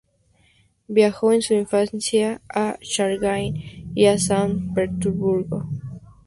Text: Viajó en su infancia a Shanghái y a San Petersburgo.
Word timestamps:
Viajó 0.87 1.31
en 1.31 1.43
su 1.43 1.53
infancia 1.53 2.41
a 2.49 2.77
Shanghái 2.81 3.85
y 3.93 4.07
a 4.07 4.17
San 4.17 4.73
Petersburgo. 4.73 5.67